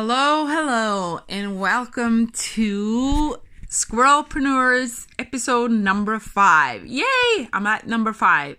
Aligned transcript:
Hello, 0.00 0.46
hello, 0.46 1.22
and 1.28 1.58
welcome 1.58 2.28
to 2.28 3.36
Squirrelpreneurs 3.68 5.08
episode 5.18 5.72
number 5.72 6.20
five. 6.20 6.86
Yay! 6.86 7.48
I'm 7.52 7.66
at 7.66 7.84
number 7.88 8.12
five. 8.12 8.58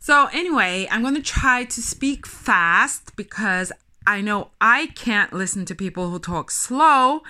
So, 0.00 0.28
anyway, 0.32 0.88
I'm 0.90 1.02
going 1.02 1.14
to 1.14 1.22
try 1.22 1.66
to 1.66 1.80
speak 1.80 2.26
fast 2.26 3.14
because 3.14 3.70
I 4.08 4.20
know 4.20 4.50
I 4.60 4.88
can't 4.96 5.32
listen 5.32 5.66
to 5.66 5.74
people 5.76 6.10
who 6.10 6.18
talk 6.18 6.50
slow. 6.50 7.22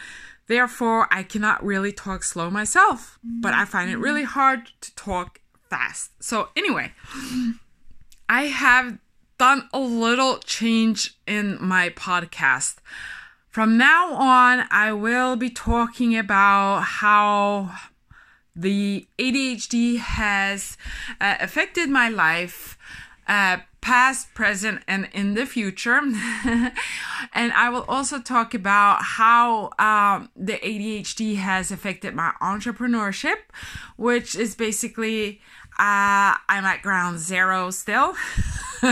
Therefore, 0.47 1.07
I 1.11 1.23
cannot 1.23 1.63
really 1.63 1.93
talk 1.93 2.25
slow 2.25 2.49
myself, 2.49 3.19
but 3.23 3.53
I 3.53 3.67
find 3.67 3.91
it 3.91 3.99
really 3.99 4.25
hard 4.25 4.71
to 4.81 4.95
talk 4.95 5.43
fast. 5.69 6.11
So, 6.21 6.49
anyway, 6.57 6.95
I 8.31 8.45
have 8.45 8.97
done 9.37 9.69
a 9.75 9.79
little 9.79 10.39
change 10.39 11.19
in 11.27 11.59
my 11.61 11.91
podcast. 11.91 12.77
From 13.57 13.79
now 13.79 14.13
on, 14.13 14.67
I 14.71 14.93
will 14.93 15.35
be 15.35 15.49
talking 15.49 16.15
about 16.15 16.81
how 16.83 17.75
the 18.55 19.07
ADHD 19.19 19.97
has 19.97 20.77
uh, 21.23 21.37
affected 21.41 21.89
my 21.89 22.11
life, 22.11 22.77
uh, 23.27 23.61
past, 23.81 24.35
present, 24.35 24.83
and 24.87 25.09
in 25.15 25.33
the 25.33 25.47
future. 25.47 25.97
and 26.45 26.75
I 27.55 27.71
will 27.71 27.87
also 27.89 28.21
talk 28.21 28.53
about 28.53 29.03
how 29.03 29.71
um, 29.79 30.29
the 30.37 30.59
ADHD 30.59 31.37
has 31.37 31.71
affected 31.71 32.15
my 32.15 32.33
entrepreneurship, 32.43 33.37
which 33.97 34.37
is 34.37 34.55
basically 34.55 35.41
uh, 35.79 36.37
I'm 36.49 36.65
at 36.65 36.83
ground 36.83 37.19
zero 37.19 37.71
still. 37.71 38.15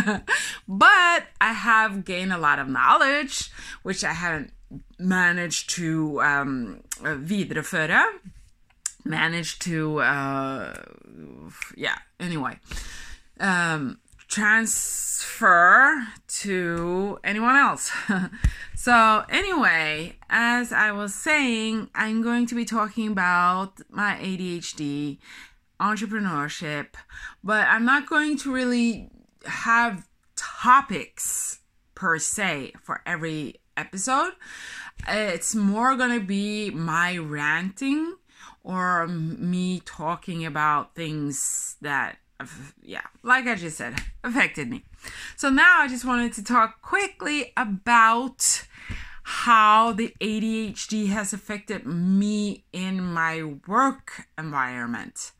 but 0.69 1.23
I 1.41 1.53
have 1.53 2.05
gained 2.05 2.33
a 2.33 2.39
lot 2.39 2.59
of 2.59 2.69
knowledge, 2.69 3.51
which 3.83 4.05
I 4.05 4.13
haven't 4.13 4.53
managed 4.99 5.71
to 5.71 6.21
um, 6.23 6.81
videreföra. 7.01 8.05
Managed 9.07 9.61
to, 9.63 10.01
uh, 10.01 10.75
yeah, 11.77 11.97
anyway, 12.19 12.59
um, 13.39 13.99
transfer 14.29 16.07
to 16.27 17.19
anyone 17.23 17.55
else. 17.55 17.93
so, 18.75 19.25
anyway, 19.29 20.17
as 20.31 20.73
I 20.73 20.93
was 20.93 21.15
saying, 21.15 21.91
I'm 21.95 22.23
going 22.23 22.47
to 22.47 22.55
be 22.55 22.65
talking 22.65 23.09
about 23.09 23.81
my 23.91 24.17
ADHD, 24.23 25.19
entrepreneurship, 25.81 26.95
but 27.43 27.67
I'm 27.69 27.85
not 27.85 28.09
going 28.09 28.37
to 28.39 28.53
really 28.53 29.11
have 29.47 30.07
topics 30.37 31.61
per 31.95 32.19
se 32.19 32.73
for 32.83 33.03
every 33.07 33.61
episode. 33.77 34.33
It's 35.09 35.55
more 35.55 35.97
going 35.97 36.19
to 36.19 36.25
be 36.25 36.71
my 36.71 37.17
ranting 37.17 38.17
or 38.63 39.07
me 39.07 39.81
talking 39.85 40.47
about 40.47 40.95
things 40.95 41.77
that, 41.83 42.17
yeah, 42.83 43.03
like 43.23 43.47
I 43.47 43.55
just 43.55 43.77
said, 43.77 44.01
affected 44.23 44.71
me. 44.71 44.85
So 45.37 45.51
now 45.51 45.81
I 45.81 45.89
just 45.89 46.05
wanted 46.05 46.33
to 46.35 46.43
talk 46.43 46.81
quickly 46.83 47.53
about 47.57 48.67
how 49.25 49.93
the 49.93 50.15
ADHD 50.21 51.09
has 51.09 51.33
affected 51.33 51.87
me 51.87 52.65
in 52.73 53.03
my 53.03 53.43
work 53.67 54.27
environment. 54.39 55.33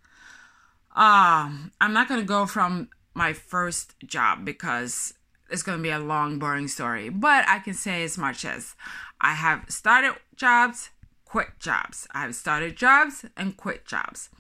Um, 0.95 1.73
I'm 1.81 1.93
not 1.93 2.09
going 2.09 2.21
to 2.21 2.27
go 2.27 2.47
from 2.47 2.89
my 3.15 3.33
first 3.33 3.95
job 4.05 4.45
because 4.45 5.15
it's 5.51 5.63
going 5.63 5.79
to 5.79 5.83
be 5.83 5.91
a 5.91 5.99
long, 5.99 6.39
boring 6.39 6.69
story. 6.69 7.09
But 7.09 7.45
I 7.49 7.59
can 7.59 7.75
say 7.75 8.05
as 8.05 8.17
much 8.17 8.45
as 8.45 8.75
I 9.21 9.35
have 9.35 9.65
started 9.69 10.15
jobs, 10.37 10.91
quit 11.25 11.49
jobs. 11.59 12.07
I 12.13 12.23
have 12.23 12.35
started 12.35 12.77
jobs 12.77 13.25
and 13.37 13.57
quit 13.57 13.87
jobs. 13.87 14.31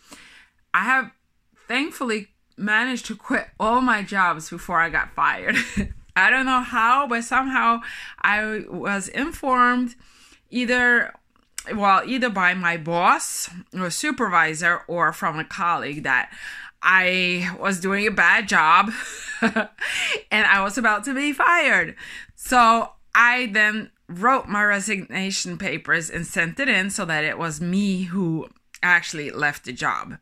I 0.73 0.85
have 0.85 1.11
thankfully 1.67 2.29
managed 2.57 3.07
to 3.07 3.17
quit 3.17 3.49
all 3.59 3.81
my 3.81 4.03
jobs 4.03 4.51
before 4.51 4.81
I 4.81 4.91
got 4.91 5.15
fired. 5.15 5.57
I 6.17 6.31
don't 6.31 6.47
know 6.47 6.61
how, 6.61 7.09
but 7.09 7.25
somehow 7.25 7.81
I 8.23 8.65
was 8.69 9.09
informed 9.09 9.97
either 10.51 11.13
well, 11.73 12.03
either 12.07 12.29
by 12.29 12.55
my 12.55 12.77
boss 12.77 13.49
or 13.73 13.91
supervisor 13.91 14.83
or 14.89 15.13
from 15.13 15.39
a 15.39 15.45
colleague 15.45 16.03
that 16.03 16.33
I 16.83 17.57
was 17.59 17.81
doing 17.81 18.07
a 18.07 18.11
bad 18.11 18.49
job 18.49 18.91
and 19.41 19.67
I 20.47 20.63
was 20.63 20.77
about 20.77 21.05
to 21.05 21.15
be 21.15 21.33
fired. 21.33 21.97
So 22.35 22.91
I 23.15 23.51
then 23.53 23.91
wrote 24.09 24.49
my 24.49 24.63
resignation 24.65 25.57
papers 25.57 26.11
and 26.11 26.27
sent 26.27 26.61
it 26.61 26.69
in 26.69 26.91
so 26.91 27.05
that 27.07 27.25
it 27.25 27.39
was 27.39 27.61
me 27.61 28.03
who 28.03 28.49
actually 28.83 29.31
left 29.31 29.65
the 29.65 29.73
job. 29.73 30.19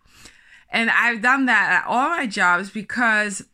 And 0.70 0.88
I've 0.90 1.20
done 1.20 1.46
that 1.46 1.82
at 1.82 1.88
all 1.88 2.10
my 2.10 2.26
jobs 2.26 2.70
because 2.70 3.44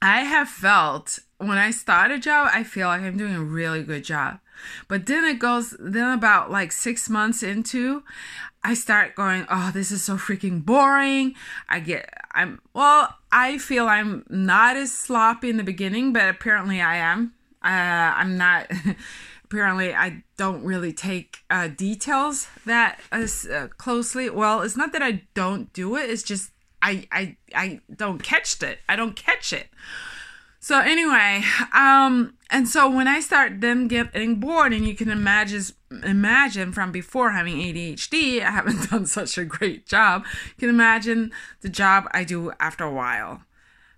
I 0.00 0.20
have 0.22 0.48
felt 0.48 1.18
when 1.38 1.58
I 1.58 1.70
start 1.70 2.10
a 2.10 2.18
job, 2.18 2.48
I 2.52 2.62
feel 2.62 2.88
like 2.88 3.02
I'm 3.02 3.16
doing 3.16 3.34
a 3.34 3.42
really 3.42 3.82
good 3.82 4.04
job. 4.04 4.38
But 4.88 5.06
then 5.06 5.24
it 5.24 5.38
goes, 5.38 5.76
then 5.78 6.12
about 6.12 6.50
like 6.50 6.72
six 6.72 7.08
months 7.08 7.42
into, 7.42 8.02
I 8.62 8.74
start 8.74 9.14
going, 9.14 9.46
oh, 9.48 9.70
this 9.72 9.90
is 9.90 10.02
so 10.02 10.16
freaking 10.16 10.64
boring. 10.64 11.34
I 11.68 11.80
get, 11.80 12.12
I'm, 12.32 12.60
well, 12.74 13.16
I 13.32 13.58
feel 13.58 13.88
I'm 13.88 14.24
not 14.28 14.76
as 14.76 14.92
sloppy 14.92 15.50
in 15.50 15.56
the 15.56 15.62
beginning, 15.62 16.12
but 16.12 16.28
apparently 16.28 16.80
I 16.80 16.96
am. 16.96 17.34
Uh, 17.62 17.68
I'm 18.16 18.36
not, 18.36 18.70
apparently 19.44 19.94
I 19.94 20.24
don't 20.36 20.62
really 20.62 20.92
take 20.92 21.38
uh, 21.48 21.68
details 21.68 22.48
that 22.66 23.00
as 23.10 23.46
uh, 23.46 23.68
closely. 23.78 24.28
Well, 24.28 24.62
it's 24.62 24.76
not 24.76 24.92
that 24.92 25.02
I 25.02 25.22
don't 25.34 25.72
do 25.72 25.96
it, 25.96 26.10
it's 26.10 26.22
just 26.22 26.50
I, 26.82 27.06
I, 27.12 27.36
I 27.54 27.80
don't 27.94 28.22
catch 28.22 28.62
it. 28.62 28.78
I 28.88 28.96
don't 28.96 29.14
catch 29.14 29.52
it. 29.52 29.68
So 30.62 30.78
anyway, 30.78 31.42
um, 31.72 32.34
and 32.50 32.68
so 32.68 32.88
when 32.88 33.08
I 33.08 33.20
start 33.20 33.62
then 33.62 33.88
getting 33.88 34.36
bored, 34.36 34.74
and 34.74 34.86
you 34.86 34.94
can 34.94 35.08
imagine 35.08 35.62
imagine 36.04 36.72
from 36.72 36.92
before 36.92 37.30
having 37.30 37.56
ADHD, 37.56 38.42
I 38.42 38.50
haven't 38.50 38.90
done 38.90 39.06
such 39.06 39.38
a 39.38 39.44
great 39.44 39.86
job. 39.86 40.24
You 40.48 40.54
can 40.60 40.68
imagine 40.68 41.32
the 41.62 41.70
job 41.70 42.08
I 42.12 42.24
do 42.24 42.52
after 42.60 42.84
a 42.84 42.92
while. 42.92 43.42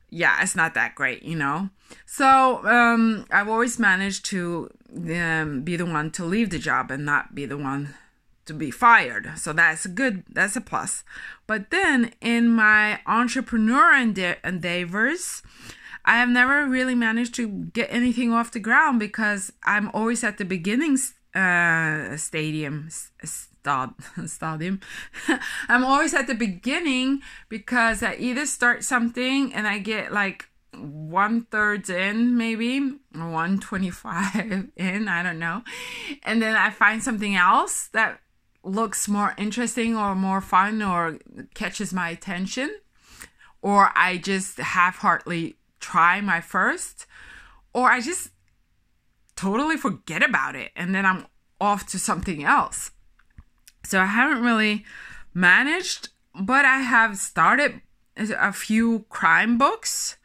Yeah, 0.08 0.40
it's 0.40 0.54
not 0.54 0.74
that 0.74 0.94
great, 0.94 1.24
you 1.24 1.34
know. 1.34 1.70
So 2.06 2.64
um, 2.64 3.26
I've 3.30 3.48
always 3.48 3.80
managed 3.80 4.24
to 4.26 4.70
um, 4.94 5.62
be 5.62 5.74
the 5.74 5.86
one 5.86 6.12
to 6.12 6.24
leave 6.24 6.50
the 6.50 6.58
job 6.58 6.92
and 6.92 7.04
not 7.04 7.34
be 7.34 7.44
the 7.44 7.58
one 7.58 7.94
to 8.44 8.54
be 8.54 8.70
fired. 8.70 9.32
So 9.36 9.52
that's 9.52 9.84
a 9.84 9.88
good, 9.88 10.22
that's 10.28 10.54
a 10.54 10.60
plus. 10.60 11.02
But 11.46 11.70
then 11.70 12.12
in 12.20 12.50
my 12.50 13.00
entrepreneur 13.06 13.94
endeavors, 14.44 15.42
I 16.04 16.18
have 16.18 16.28
never 16.28 16.66
really 16.66 16.94
managed 16.94 17.34
to 17.36 17.48
get 17.48 17.88
anything 17.90 18.32
off 18.32 18.50
the 18.50 18.60
ground 18.60 18.98
because 18.98 19.52
I'm 19.62 19.90
always 19.94 20.24
at 20.24 20.38
the 20.38 20.44
beginning 20.44 20.98
uh, 21.34 22.16
stadium 22.16 22.88
stad, 23.24 23.90
stadium. 24.26 24.80
I'm 25.68 25.84
always 25.84 26.14
at 26.14 26.26
the 26.26 26.34
beginning 26.34 27.22
because 27.48 28.02
I 28.02 28.16
either 28.16 28.46
start 28.46 28.84
something 28.84 29.54
and 29.54 29.66
I 29.66 29.78
get 29.78 30.12
like 30.12 30.48
one 30.74 31.42
third 31.50 31.88
in, 31.88 32.36
maybe 32.36 32.80
125 33.12 34.70
in, 34.76 35.08
I 35.08 35.22
don't 35.22 35.38
know, 35.38 35.62
and 36.22 36.40
then 36.40 36.56
I 36.56 36.70
find 36.70 37.02
something 37.02 37.36
else 37.36 37.88
that 37.92 38.20
looks 38.64 39.08
more 39.08 39.34
interesting 39.36 39.96
or 39.96 40.14
more 40.14 40.40
fun 40.40 40.82
or 40.82 41.18
catches 41.54 41.92
my 41.92 42.08
attention, 42.10 42.74
or 43.60 43.90
I 43.94 44.16
just 44.16 44.58
half 44.58 44.98
heartedly 44.98 45.56
try 45.82 46.20
my 46.20 46.40
first, 46.40 47.06
or 47.74 47.90
I 47.90 48.00
just 48.00 48.30
totally 49.36 49.76
forget 49.76 50.22
about 50.22 50.54
it 50.54 50.70
and 50.76 50.94
then 50.94 51.04
I'm 51.04 51.26
off 51.60 51.86
to 51.88 51.98
something 51.98 52.44
else. 52.44 52.92
So 53.84 54.00
I 54.00 54.06
haven't 54.06 54.42
really 54.42 54.84
managed, 55.34 56.10
but 56.34 56.64
I 56.64 56.78
have 56.78 57.18
started 57.18 57.80
a 58.16 58.52
few 58.52 59.06
crime 59.08 59.58
books. 59.58 60.16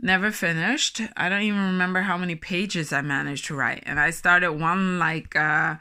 Never 0.00 0.30
finished. 0.30 1.00
I 1.16 1.28
don't 1.28 1.42
even 1.42 1.60
remember 1.60 2.02
how 2.02 2.16
many 2.16 2.34
pages 2.34 2.92
I 2.92 3.02
managed 3.02 3.46
to 3.46 3.54
write. 3.54 3.84
And 3.86 4.00
I 4.00 4.10
started 4.10 4.52
one 4.52 4.98
like 4.98 5.34
uh, 5.36 5.76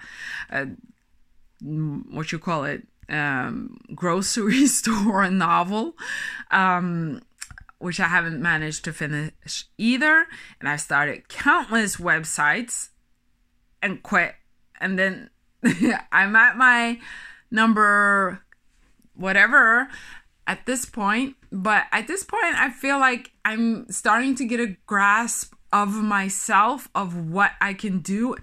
uh 0.52 0.66
what 1.62 2.32
you 2.32 2.40
call 2.40 2.66
it, 2.66 2.88
um, 3.10 3.78
grocery 3.94 4.68
store 4.80 5.30
novel. 5.30 5.96
Um, 6.50 7.22
which 7.82 8.00
I 8.00 8.08
haven't 8.08 8.42
managed 8.42 8.84
to 8.86 8.94
finish 8.94 9.66
either. 9.78 10.28
And 10.60 10.70
I've 10.70 10.82
started 10.82 11.28
countless 11.28 11.98
websites 11.98 12.90
and 13.82 14.02
quit. 14.04 14.36
And 14.80 14.98
then 14.98 15.30
I'm 16.12 16.36
at 16.36 16.58
my 16.58 17.00
number 17.50 18.42
whatever 19.16 19.90
at 20.48 20.66
this 20.66 20.86
point. 20.86 21.36
But 21.52 21.86
at 21.92 22.08
this 22.08 22.24
point, 22.24 22.56
I 22.56 22.70
feel 22.70 23.00
like 23.00 23.32
I'm 23.44 23.90
starting 23.90 24.36
to 24.36 24.46
get 24.46 24.60
a 24.60 24.78
grasp 24.86 25.54
of 25.74 25.94
myself, 25.96 26.90
of 26.94 27.30
what 27.30 27.52
I 27.62 27.74
can 27.74 28.00
do 28.00 28.36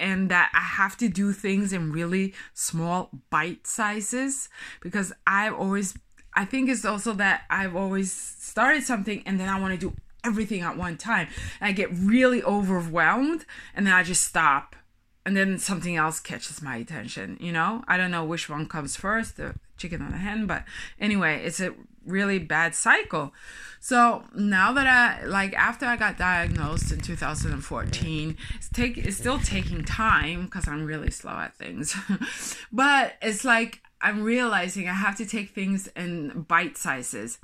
and 0.00 0.30
that 0.30 0.50
I 0.52 0.60
have 0.60 0.96
to 0.98 1.08
do 1.08 1.32
things 1.32 1.72
in 1.72 1.92
really 1.92 2.34
small 2.52 3.10
bite 3.30 3.66
sizes 3.66 4.48
because 4.80 5.12
I've 5.26 5.54
always 5.54 5.94
I 6.34 6.44
think 6.44 6.68
it's 6.68 6.84
also 6.84 7.12
that 7.14 7.42
I've 7.48 7.76
always 7.76 8.12
started 8.12 8.82
something 8.84 9.22
and 9.26 9.38
then 9.38 9.48
I 9.48 9.60
want 9.60 9.78
to 9.78 9.90
do 9.90 9.96
everything 10.24 10.62
at 10.62 10.76
one 10.76 10.96
time. 10.96 11.28
And 11.60 11.68
I 11.68 11.72
get 11.72 11.90
really 11.92 12.42
overwhelmed 12.42 13.44
and 13.74 13.86
then 13.86 13.94
I 13.94 14.02
just 14.02 14.24
stop. 14.24 14.76
And 15.26 15.34
then 15.34 15.58
something 15.58 15.96
else 15.96 16.20
catches 16.20 16.60
my 16.60 16.76
attention, 16.76 17.38
you 17.40 17.50
know? 17.50 17.82
I 17.88 17.96
don't 17.96 18.10
know 18.10 18.24
which 18.24 18.50
one 18.50 18.66
comes 18.66 18.94
first, 18.94 19.38
the 19.38 19.54
chicken 19.78 20.02
or 20.02 20.10
the 20.10 20.18
hen, 20.18 20.46
but 20.46 20.64
anyway, 21.00 21.42
it's 21.42 21.60
a 21.60 21.74
really 22.06 22.38
bad 22.38 22.74
cycle. 22.74 23.32
So 23.80 24.24
now 24.34 24.72
that 24.72 24.86
I 24.86 25.24
like 25.24 25.54
after 25.54 25.86
I 25.86 25.96
got 25.96 26.18
diagnosed 26.18 26.92
in 26.92 27.00
2014, 27.00 28.36
it's 28.54 28.68
take 28.68 28.98
it's 28.98 29.16
still 29.16 29.38
taking 29.38 29.84
time 29.84 30.44
because 30.44 30.68
I'm 30.68 30.84
really 30.84 31.10
slow 31.10 31.32
at 31.32 31.56
things. 31.56 31.96
but 32.72 33.14
it's 33.22 33.44
like 33.44 33.80
I'm 34.04 34.22
realizing 34.22 34.86
I 34.86 34.92
have 34.92 35.16
to 35.16 35.24
take 35.24 35.50
things 35.50 35.88
in 35.96 36.42
bite 36.46 36.76
sizes. 36.76 37.38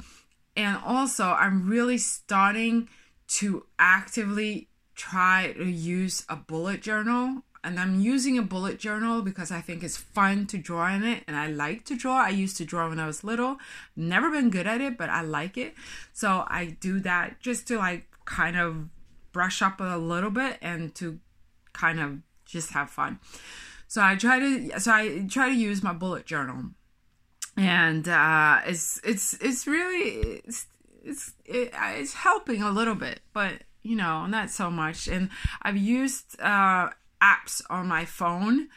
And 0.55 0.77
also, 0.85 1.25
I'm 1.25 1.67
really 1.67 1.97
starting 1.97 2.91
to 3.39 3.65
actively 3.79 4.69
try 4.95 5.55
to 5.57 5.65
use 5.65 6.27
a 6.29 6.37
bullet 6.37 6.83
journal. 6.83 7.45
And 7.65 7.81
I'm 7.81 7.99
using 8.01 8.37
a 8.37 8.43
bullet 8.43 8.79
journal 8.79 9.23
because 9.23 9.51
I 9.51 9.63
think 9.63 9.83
it's 9.83 9.97
fun 9.97 10.47
to 10.49 10.59
draw 10.59 10.95
in 10.95 11.03
it 11.03 11.25
and 11.27 11.35
I 11.35 11.47
like 11.47 11.85
to 11.87 11.97
draw. 11.97 12.17
I 12.17 12.29
used 12.29 12.59
to 12.59 12.67
draw 12.67 12.91
when 12.91 13.01
I 13.01 13.07
was 13.07 13.25
little. 13.25 13.57
Never 13.97 14.31
been 14.31 14.51
good 14.51 14.67
at 14.67 14.83
it, 14.83 14.99
but 14.99 15.09
I 15.09 15.23
like 15.23 15.57
it. 15.57 15.75
So 16.13 16.45
I 16.47 16.77
do 16.81 17.01
that 17.01 17.41
just 17.41 17.67
to 17.69 17.79
like 17.79 18.07
kind 18.27 18.59
of 18.59 18.89
brush 19.33 19.63
up 19.63 19.81
a 19.81 19.97
little 19.97 20.31
bit 20.31 20.59
and 20.61 20.95
to 20.97 21.21
kind 21.73 22.01
of 22.01 22.19
just 22.45 22.73
have 22.73 22.91
fun. 22.91 23.19
So 23.91 24.01
I 24.01 24.15
try 24.15 24.39
to 24.39 24.79
so 24.79 24.93
I 24.93 25.27
try 25.29 25.49
to 25.49 25.55
use 25.55 25.83
my 25.83 25.93
bullet 25.93 26.25
journal, 26.25 26.67
and 27.57 28.09
uh, 28.09 28.61
it's 28.65 29.01
it's 29.03 29.35
it's 29.41 29.67
really 29.67 30.41
it's 30.45 30.69
it's 31.03 31.33
it, 31.45 31.73
it's 31.75 32.15
helping 32.15 32.63
a 32.63 32.71
little 32.71 32.95
bit, 32.95 33.19
but 33.33 33.65
you 33.83 33.97
know 33.97 34.27
not 34.27 34.49
so 34.51 34.71
much. 34.71 35.09
And 35.09 35.29
I've 35.63 35.77
used 35.77 36.41
uh, 36.41 36.91
apps 37.21 37.63
on 37.69 37.89
my 37.89 38.05
phone, 38.05 38.69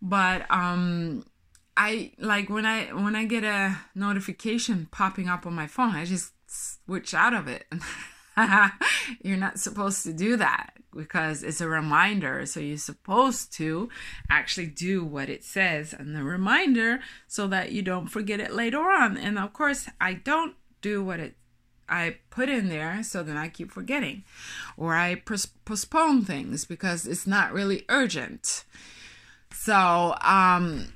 but 0.00 0.50
um, 0.50 1.26
I 1.76 2.12
like 2.18 2.48
when 2.48 2.64
I 2.64 2.94
when 2.94 3.14
I 3.14 3.26
get 3.26 3.44
a 3.44 3.76
notification 3.94 4.88
popping 4.90 5.28
up 5.28 5.44
on 5.44 5.52
my 5.52 5.66
phone, 5.66 5.94
I 5.94 6.06
just 6.06 6.32
switch 6.46 7.12
out 7.12 7.34
of 7.34 7.46
it. 7.46 7.66
You're 9.22 9.36
not 9.36 9.58
supposed 9.58 10.02
to 10.04 10.14
do 10.14 10.38
that 10.38 10.75
because 10.96 11.42
it's 11.42 11.60
a 11.60 11.68
reminder. 11.68 12.46
So 12.46 12.60
you're 12.60 12.78
supposed 12.78 13.52
to 13.54 13.88
actually 14.30 14.68
do 14.68 15.04
what 15.04 15.28
it 15.28 15.44
says 15.44 15.92
in 15.92 16.14
the 16.14 16.22
reminder 16.22 17.00
so 17.26 17.46
that 17.48 17.72
you 17.72 17.82
don't 17.82 18.08
forget 18.08 18.40
it 18.40 18.52
later 18.52 18.80
on. 18.80 19.16
And 19.16 19.38
of 19.38 19.52
course, 19.52 19.88
I 20.00 20.14
don't 20.14 20.54
do 20.80 21.04
what 21.04 21.20
it 21.20 21.36
I 21.88 22.16
put 22.30 22.48
in 22.48 22.68
there 22.68 23.04
so 23.04 23.22
then 23.22 23.36
I 23.36 23.48
keep 23.48 23.70
forgetting 23.70 24.24
or 24.76 24.96
I 24.96 25.14
postpone 25.14 26.24
things 26.24 26.64
because 26.64 27.06
it's 27.06 27.28
not 27.28 27.52
really 27.52 27.84
urgent. 27.88 28.64
So, 29.52 30.16
um 30.20 30.92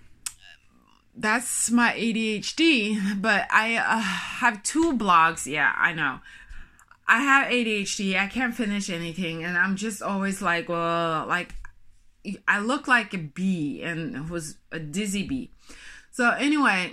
that's 1.17 1.71
my 1.71 1.93
ADHD, 1.93 3.21
but 3.21 3.47
I 3.51 3.77
uh, 3.77 3.99
have 3.99 4.63
two 4.63 4.97
blogs. 4.97 5.45
Yeah, 5.45 5.73
I 5.77 5.93
know. 5.93 6.21
I 7.11 7.23
have 7.23 7.49
ADHD. 7.49 8.17
I 8.17 8.29
can't 8.29 8.55
finish 8.55 8.89
anything, 8.89 9.43
and 9.43 9.59
I'm 9.59 9.75
just 9.75 10.01
always 10.01 10.41
like, 10.41 10.69
well, 10.69 11.27
like 11.27 11.57
I 12.47 12.61
look 12.61 12.87
like 12.87 13.13
a 13.13 13.19
bee, 13.19 13.83
and 13.83 14.31
was 14.31 14.59
a 14.71 14.79
dizzy 14.79 15.27
bee. 15.27 15.51
So 16.13 16.31
anyway, 16.31 16.93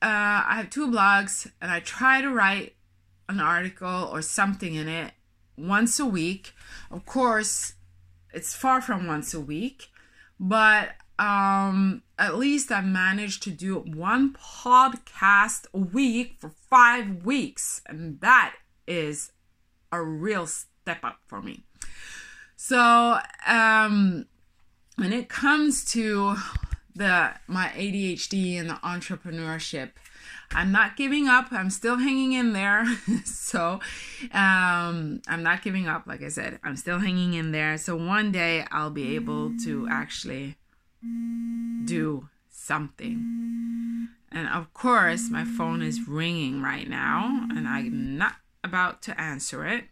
uh, 0.00 0.46
I 0.46 0.54
have 0.54 0.70
two 0.70 0.86
blogs, 0.86 1.50
and 1.60 1.68
I 1.68 1.80
try 1.80 2.20
to 2.20 2.30
write 2.30 2.76
an 3.28 3.40
article 3.40 4.08
or 4.12 4.22
something 4.22 4.76
in 4.76 4.86
it 4.86 5.14
once 5.58 5.98
a 5.98 6.06
week. 6.06 6.52
Of 6.88 7.04
course, 7.04 7.72
it's 8.32 8.54
far 8.54 8.80
from 8.80 9.08
once 9.08 9.34
a 9.34 9.40
week, 9.40 9.88
but 10.38 10.90
um, 11.18 12.04
at 12.20 12.38
least 12.38 12.70
I 12.70 12.82
managed 12.82 13.42
to 13.42 13.50
do 13.50 13.80
one 13.80 14.32
podcast 14.32 15.66
a 15.74 15.78
week 15.78 16.36
for 16.38 16.50
five 16.50 17.24
weeks, 17.24 17.82
and 17.86 18.20
that 18.20 18.54
is 18.86 19.32
a 19.92 20.02
real 20.02 20.46
step 20.46 21.04
up 21.04 21.18
for 21.26 21.42
me. 21.42 21.64
So, 22.56 23.18
um, 23.46 24.26
when 24.96 25.12
it 25.12 25.28
comes 25.28 25.84
to 25.92 26.36
the 26.94 27.32
my 27.46 27.68
ADHD 27.74 28.58
and 28.58 28.68
the 28.68 28.74
entrepreneurship, 28.74 29.90
I'm 30.52 30.72
not 30.72 30.96
giving 30.96 31.28
up. 31.28 31.52
I'm 31.52 31.70
still 31.70 31.96
hanging 31.96 32.32
in 32.32 32.52
there. 32.52 32.84
so, 33.24 33.80
um, 34.32 35.22
I'm 35.26 35.42
not 35.42 35.62
giving 35.62 35.88
up. 35.88 36.06
Like 36.06 36.22
I 36.22 36.28
said, 36.28 36.58
I'm 36.62 36.76
still 36.76 36.98
hanging 36.98 37.34
in 37.34 37.52
there. 37.52 37.78
So 37.78 37.96
one 37.96 38.32
day 38.32 38.66
I'll 38.70 38.90
be 38.90 39.14
able 39.14 39.52
to 39.64 39.88
actually 39.90 40.56
do 41.84 42.28
something. 42.50 44.08
And 44.32 44.48
of 44.48 44.72
course, 44.74 45.30
my 45.30 45.44
phone 45.44 45.82
is 45.82 46.06
ringing 46.06 46.62
right 46.62 46.88
now, 46.88 47.46
and 47.50 47.66
I'm 47.66 48.16
not 48.16 48.34
about 48.62 49.02
to 49.02 49.20
answer 49.20 49.66
it. 49.66 49.84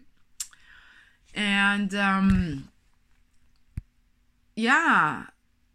And 1.34 1.94
um, 1.94 2.68
yeah, 4.56 5.24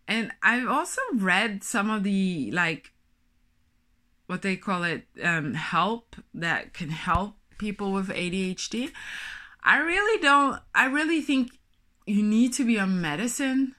and 0.08 0.32
I've 0.42 0.68
also 0.68 1.02
read 1.14 1.64
some 1.64 1.90
of 1.90 2.04
the 2.04 2.52
like 2.52 2.92
what 4.28 4.42
they 4.42 4.56
call 4.56 4.84
it 4.84 5.04
um, 5.24 5.54
help 5.54 6.16
that 6.34 6.74
can 6.74 6.90
help 6.90 7.36
people 7.58 7.92
with 7.92 8.10
ADHD. 8.10 8.92
I 9.64 9.78
really 9.78 10.22
don't, 10.22 10.60
I 10.74 10.86
really 10.86 11.22
think 11.22 11.52
you 12.06 12.22
need 12.22 12.54
to 12.54 12.66
be 12.66 12.80
on 12.80 13.00
medicine 13.02 13.76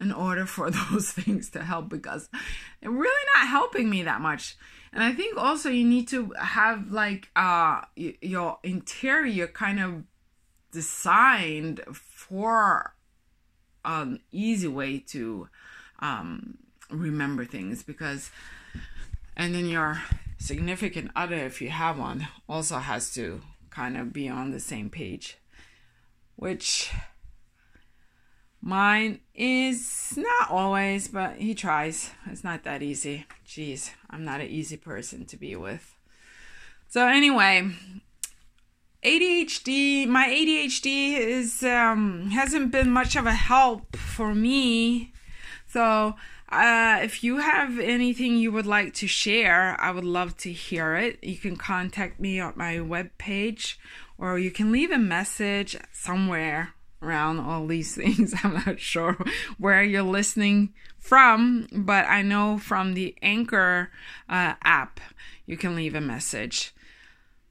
in 0.00 0.12
order 0.12 0.46
for 0.46 0.70
those 0.90 1.10
things 1.10 1.50
to 1.50 1.64
help 1.64 1.88
because 1.88 2.28
they're 2.80 2.90
really 2.90 3.24
not 3.34 3.48
helping 3.48 3.90
me 3.90 4.02
that 4.02 4.20
much 4.20 4.56
and 4.96 5.04
i 5.04 5.12
think 5.12 5.36
also 5.36 5.68
you 5.68 5.84
need 5.84 6.08
to 6.08 6.32
have 6.38 6.90
like 6.90 7.28
uh 7.36 7.82
your 7.94 8.58
interior 8.62 9.46
kind 9.46 9.78
of 9.78 10.02
designed 10.72 11.80
for 11.92 12.94
an 13.84 14.18
easy 14.32 14.66
way 14.66 14.98
to 14.98 15.48
um 16.00 16.56
remember 16.90 17.44
things 17.44 17.82
because 17.82 18.30
and 19.36 19.54
then 19.54 19.66
your 19.66 20.02
significant 20.38 21.10
other 21.14 21.36
if 21.36 21.60
you 21.60 21.68
have 21.68 21.98
one 21.98 22.26
also 22.48 22.78
has 22.78 23.12
to 23.12 23.40
kind 23.70 23.96
of 23.96 24.12
be 24.12 24.28
on 24.28 24.50
the 24.50 24.60
same 24.60 24.88
page 24.88 25.36
which 26.36 26.90
Mine 28.66 29.20
is 29.32 30.14
not 30.16 30.50
always, 30.50 31.06
but 31.06 31.36
he 31.36 31.54
tries. 31.54 32.10
It's 32.28 32.42
not 32.42 32.64
that 32.64 32.82
easy. 32.82 33.24
Jeez, 33.46 33.92
I'm 34.10 34.24
not 34.24 34.40
an 34.40 34.48
easy 34.48 34.76
person 34.76 35.24
to 35.26 35.36
be 35.36 35.54
with. 35.54 35.94
So 36.88 37.06
anyway, 37.06 37.70
ADHD, 39.04 40.08
my 40.08 40.26
ADHD 40.26 41.16
is 41.16 41.62
um 41.62 42.30
hasn't 42.30 42.72
been 42.72 42.90
much 42.90 43.14
of 43.14 43.24
a 43.24 43.34
help 43.34 43.96
for 43.96 44.34
me. 44.34 45.12
So 45.68 46.16
uh, 46.48 46.98
if 47.02 47.22
you 47.22 47.36
have 47.36 47.78
anything 47.78 48.36
you 48.36 48.50
would 48.50 48.66
like 48.66 48.94
to 48.94 49.06
share, 49.06 49.80
I 49.80 49.92
would 49.92 50.04
love 50.04 50.36
to 50.38 50.50
hear 50.50 50.96
it. 50.96 51.22
You 51.22 51.36
can 51.36 51.54
contact 51.54 52.18
me 52.18 52.40
on 52.40 52.54
my 52.56 52.78
webpage 52.78 53.76
or 54.18 54.40
you 54.40 54.50
can 54.50 54.72
leave 54.72 54.90
a 54.90 54.98
message 54.98 55.76
somewhere 55.92 56.74
around 57.02 57.40
all 57.40 57.66
these 57.66 57.94
things. 58.00 58.34
I'm 58.42 58.54
not 58.66 58.80
sure 58.80 59.16
where 59.58 59.82
you're 59.82 60.02
listening 60.02 60.74
from, 60.98 61.68
but 61.72 62.06
I 62.06 62.22
know 62.22 62.58
from 62.58 62.94
the 62.94 63.16
Anchor 63.22 63.90
uh, 64.28 64.54
app 64.62 65.00
you 65.46 65.56
can 65.56 65.76
leave 65.76 65.94
a 65.94 66.00
message. 66.00 66.74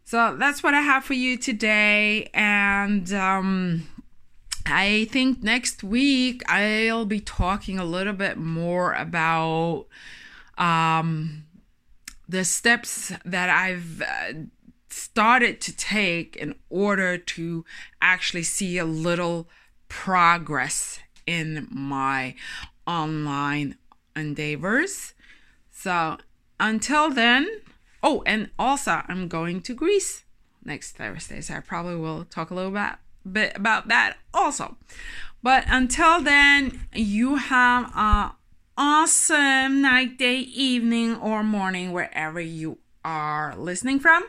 So 0.04 0.36
that's 0.38 0.62
what 0.62 0.74
I 0.76 0.82
have 0.82 1.04
for 1.04 1.14
you 1.14 1.38
today. 1.38 2.30
And 2.34 3.12
um, 3.14 3.88
I 4.66 5.08
think 5.12 5.42
next 5.42 5.84
week 5.84 6.44
I'll 6.48 7.06
be 7.06 7.20
talking 7.20 7.80
a 7.80 7.86
little 7.86 8.14
bit 8.14 8.38
more 8.38 8.94
about 8.94 9.88
um, 10.58 11.46
the 12.28 12.44
steps 12.44 13.14
that 13.26 13.50
I've 13.50 14.02
uh, 14.02 14.34
started 14.96 15.60
to 15.60 15.76
take 15.76 16.36
in 16.38 16.56
order 16.70 17.18
to 17.18 17.66
actually 18.02 18.44
see 18.44 18.78
a 18.78 18.86
little 18.86 19.50
progress 19.90 21.00
in 21.28 21.68
my 21.70 22.34
online 22.88 23.76
endeavors. 24.16 25.14
So 25.72 26.18
until 26.60 27.10
then, 27.12 27.48
oh, 28.02 28.24
and 28.26 28.50
also 28.58 29.02
I'm 29.08 29.28
going 29.28 29.62
to 29.64 29.74
Greece 29.74 30.24
next 30.64 30.94
Thursday, 30.94 31.42
so 31.42 31.56
I 31.56 31.60
probably 31.60 31.98
will 31.98 32.24
talk 32.26 32.50
a 32.50 32.56
little 32.56 32.72
about 32.72 33.00
bit 33.30 33.54
about 33.56 33.90
that 33.90 34.18
also. 34.34 34.78
But 35.44 35.66
until 35.68 36.22
then, 36.22 36.88
you 36.94 37.36
have 37.36 37.86
a 37.96 38.36
awesome 38.78 39.82
night, 39.82 40.18
day, 40.18 40.40
evening, 40.40 41.16
or 41.18 41.44
morning, 41.44 41.92
wherever 41.92 42.40
you 42.40 42.78
are 43.04 43.56
listening 43.58 44.00
from. 44.00 44.24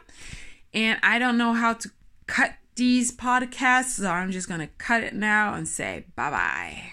And 0.75 0.99
I 1.03 1.19
don't 1.19 1.39
know 1.39 1.53
how 1.53 1.75
to 1.75 1.91
cut 2.27 2.55
these 2.75 3.11
podcasts, 3.11 3.99
so 3.99 4.11
I'm 4.11 4.31
just 4.31 4.49
gonna 4.49 4.69
cut 4.79 5.03
it 5.03 5.15
now 5.15 5.55
and 5.55 5.67
say 5.67 6.05
bye 6.15 6.31
bye. 6.31 6.93